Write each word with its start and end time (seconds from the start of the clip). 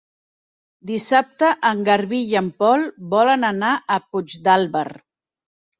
Dissabte 0.91 1.51
en 1.73 1.85
Garbí 1.91 2.23
i 2.33 2.41
en 2.43 2.49
Pol 2.65 2.89
volen 3.15 3.47
anar 3.53 3.71
a 3.75 4.01
Puigdàlber. 4.11 4.89